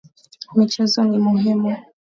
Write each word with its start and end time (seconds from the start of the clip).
Michezo 0.57 0.99
ni 1.07 1.17
muhimu 1.25 1.71